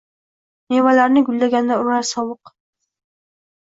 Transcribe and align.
Mevalarni 0.75 1.23
gullaganda 1.29 1.81
urar 1.85 2.11
sovuq 2.17 2.57